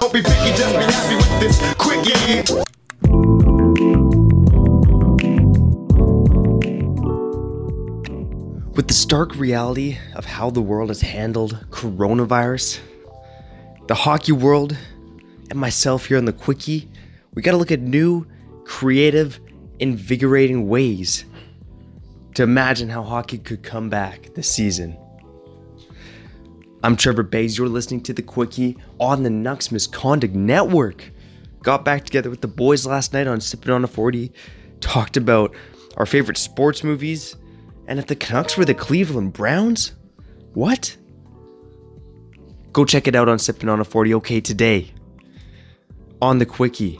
[0.00, 2.70] Don't be picky, just be happy with this quickie.
[8.74, 12.80] With the stark reality of how the world has handled coronavirus,
[13.88, 14.74] the hockey world,
[15.50, 16.88] and myself here on the Quickie,
[17.34, 18.26] we got to look at new,
[18.64, 19.38] creative,
[19.80, 21.26] invigorating ways
[22.36, 24.96] to imagine how hockey could come back this season.
[26.82, 27.58] I'm Trevor Bays.
[27.58, 31.12] You're listening to the Quickie on the Nucks Misconduct Network.
[31.62, 34.32] Got back together with the boys last night on Sipping on a 40,
[34.80, 35.54] talked about
[35.98, 37.36] our favorite sports movies,
[37.86, 39.92] and if the Canucks were the Cleveland Browns?
[40.54, 40.96] What?
[42.72, 44.14] Go check it out on Sipping on a 40.
[44.14, 44.94] Okay, today
[46.22, 46.98] on the Quickie,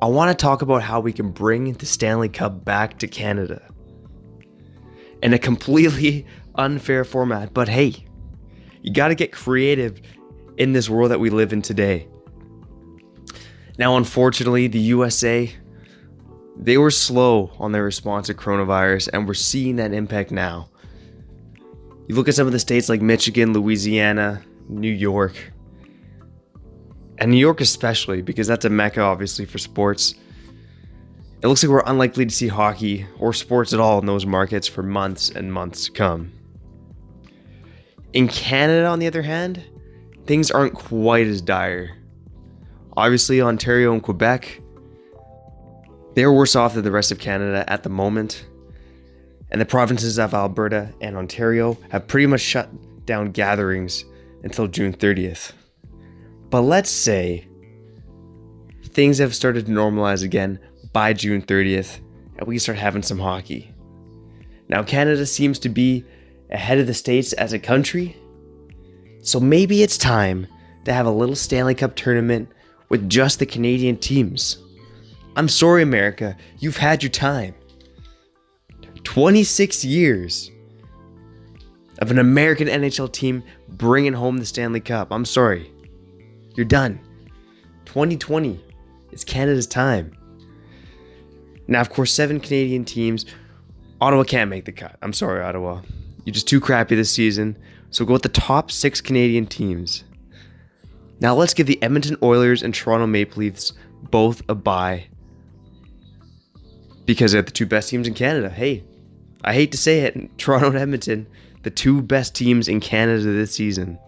[0.00, 3.68] I want to talk about how we can bring the Stanley Cup back to Canada
[5.22, 7.52] in a completely unfair format.
[7.52, 8.07] But hey,
[8.88, 10.00] you got to get creative
[10.56, 12.08] in this world that we live in today.
[13.76, 15.54] Now, unfortunately, the USA
[16.56, 20.70] they were slow on their response to coronavirus, and we're seeing that impact now.
[22.08, 25.34] You look at some of the states like Michigan, Louisiana, New York,
[27.18, 30.14] and New York especially, because that's a mecca, obviously, for sports.
[31.42, 34.66] It looks like we're unlikely to see hockey or sports at all in those markets
[34.66, 36.32] for months and months to come.
[38.12, 39.62] In Canada, on the other hand,
[40.26, 41.96] things aren't quite as dire.
[42.96, 44.60] Obviously, Ontario and Quebec
[46.18, 48.44] they're worse off than the rest of Canada at the moment.
[49.52, 52.68] And the provinces of Alberta and Ontario have pretty much shut
[53.06, 54.04] down gatherings
[54.42, 55.52] until June 30th.
[56.50, 57.46] But let's say
[58.82, 60.58] things have started to normalize again
[60.92, 62.00] by June 30th
[62.36, 63.72] and we start having some hockey.
[64.68, 66.04] Now, Canada seems to be
[66.50, 68.16] ahead of the States as a country,
[69.22, 70.46] so maybe it's time
[70.84, 72.48] to have a little Stanley Cup tournament
[72.88, 74.58] with just the Canadian teams.
[75.36, 76.36] I'm sorry, America.
[76.58, 77.54] You've had your time.
[79.04, 80.50] 26 years
[81.98, 85.08] of an American NHL team bringing home the Stanley Cup.
[85.10, 85.70] I'm sorry.
[86.54, 87.00] You're done.
[87.84, 88.62] 2020
[89.12, 90.12] is Canada's time.
[91.66, 93.26] Now, of course, seven Canadian teams.
[94.00, 94.96] Ottawa can't make the cut.
[95.02, 95.82] I'm sorry, Ottawa.
[96.28, 97.56] You're just too crappy this season.
[97.88, 100.04] So go with the top six Canadian teams.
[101.20, 103.72] Now let's give the Edmonton Oilers and Toronto Maple Leafs
[104.10, 105.06] both a bye
[107.06, 108.50] because they're the two best teams in Canada.
[108.50, 108.84] Hey,
[109.42, 111.26] I hate to say it, Toronto and Edmonton,
[111.62, 113.98] the two best teams in Canada this season.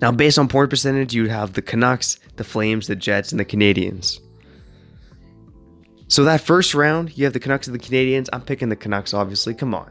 [0.00, 3.44] Now, based on point percentage, you have the Canucks, the Flames, the Jets, and the
[3.44, 4.20] Canadiens.
[6.08, 8.30] So that first round, you have the Canucks and the Canadiens.
[8.32, 9.52] I'm picking the Canucks, obviously.
[9.52, 9.90] Come on.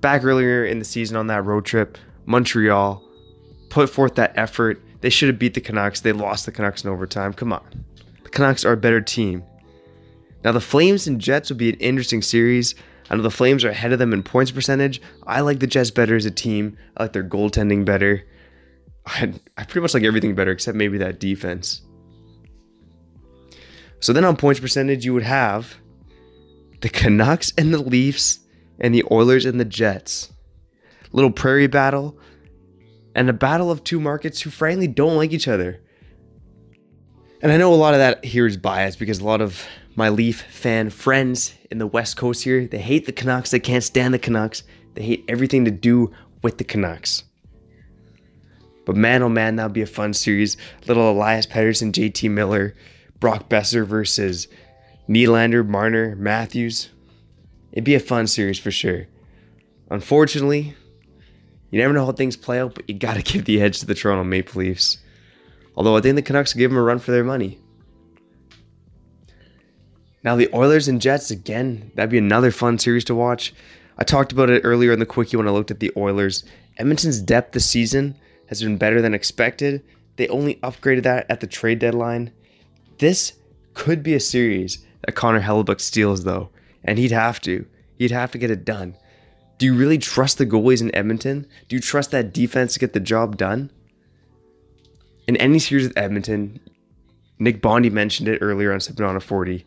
[0.00, 3.02] Back earlier in the season on that road trip, Montreal
[3.68, 4.82] put forth that effort.
[5.00, 6.00] They should have beat the Canucks.
[6.00, 7.32] They lost the Canucks in overtime.
[7.32, 7.84] Come on.
[8.22, 9.44] The Canucks are a better team.
[10.44, 12.74] Now, the Flames and Jets would be an interesting series.
[13.10, 15.02] I know the Flames are ahead of them in points percentage.
[15.26, 16.76] I like the Jets better as a team.
[16.96, 18.24] I like their goaltending better.
[19.06, 21.82] I, I pretty much like everything better except maybe that defense.
[24.00, 25.74] So then on points percentage, you would have
[26.80, 28.40] the Canucks and the Leafs
[28.80, 30.32] and the Oilers and the Jets.
[31.12, 32.18] Little prairie battle
[33.14, 35.80] and a battle of two markets who frankly don't like each other.
[37.42, 40.08] And I know a lot of that here is biased because a lot of my
[40.08, 43.50] Leaf fan friends in the West Coast here, they hate the Canucks.
[43.50, 44.62] They can't stand the Canucks.
[44.94, 46.12] They hate everything to do
[46.42, 47.24] with the Canucks.
[48.86, 50.56] But man, oh man, that would be a fun series.
[50.86, 52.74] Little Elias Pettersson, JT Miller,
[53.18, 54.48] Brock Boeser versus
[55.08, 56.90] Nylander, Marner, Matthews.
[57.72, 59.06] It'd be a fun series for sure.
[59.90, 60.74] Unfortunately,
[61.70, 63.86] you never know how things play out, but you got to give the edge to
[63.86, 64.98] the Toronto Maple Leafs.
[65.76, 67.58] Although I think the Canucks give them a run for their money.
[70.22, 73.54] Now the Oilers and Jets again, that'd be another fun series to watch.
[73.96, 76.44] I talked about it earlier in the quickie when I looked at the Oilers.
[76.76, 78.16] Edmonton's depth this season
[78.46, 79.82] has been better than expected.
[80.16, 82.32] They only upgraded that at the trade deadline.
[82.98, 83.34] This
[83.72, 86.50] could be a series that Connor Hellebuyck steals though,
[86.84, 87.66] and he'd have to.
[87.96, 88.96] He'd have to get it done.
[89.58, 91.46] Do you really trust the goalies in Edmonton?
[91.68, 93.70] Do you trust that defense to get the job done?
[95.26, 96.60] In any series with Edmonton,
[97.38, 99.66] Nick Bondi mentioned it earlier on Sipping on a 40.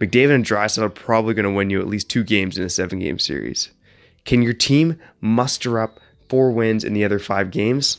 [0.00, 2.70] McDavid and Draisaitl are probably going to win you at least two games in a
[2.70, 3.70] seven game series.
[4.24, 7.98] Can your team muster up four wins in the other five games?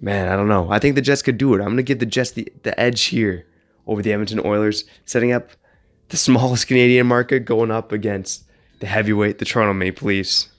[0.00, 0.70] Man, I don't know.
[0.70, 1.58] I think the Jets could do it.
[1.60, 3.46] I'm going to give the Jets the, the edge here
[3.86, 5.50] over the Edmonton Oilers, setting up
[6.12, 8.44] the smallest Canadian market going up against
[8.80, 10.50] the heavyweight, the Toronto Maple Leafs.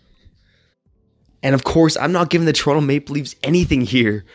[1.44, 4.26] And of course, I'm not giving the Toronto Maple Leafs anything here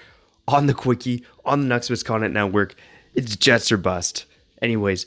[0.46, 2.76] on the Quickie, on the Nucks Misconduct Network.
[3.14, 4.26] It's Jets or bust.
[4.62, 5.06] Anyways,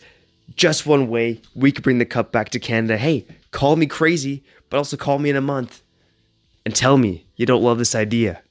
[0.54, 2.98] just one way we could bring the cup back to Canada.
[2.98, 5.82] Hey, call me crazy, but also call me in a month
[6.66, 8.42] and tell me you don't love this idea.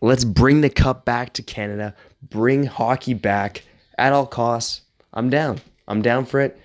[0.00, 1.96] Let's bring the cup back to Canada.
[2.22, 3.64] Bring hockey back
[3.98, 4.82] at all costs.
[5.12, 5.60] I'm down.
[5.88, 6.56] I'm down for it.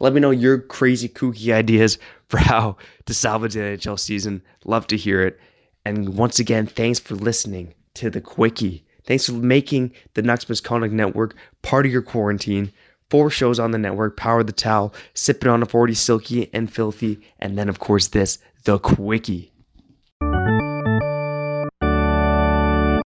[0.00, 4.42] Let me know your crazy, kooky ideas for how to salvage the NHL season.
[4.64, 5.38] Love to hear it.
[5.84, 8.84] And once again, thanks for listening to the Quickie.
[9.04, 12.72] Thanks for making the Nucks Misconduct Network part of your quarantine.
[13.10, 17.20] Four shows on the network Power the Towel, Sipping on a 40, Silky and Filthy,
[17.40, 19.49] and then, of course, this, The Quickie.